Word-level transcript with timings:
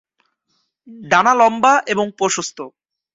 ডানা 1.03 1.33
লম্বা 1.33 1.73
এবং 1.87 2.05
প্রশস্ত। 2.17 2.57